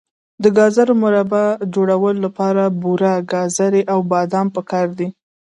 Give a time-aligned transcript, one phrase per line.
[0.43, 5.07] د ګازرو مربا جوړولو لپاره بوره، ګازرې او بادام پکار دي.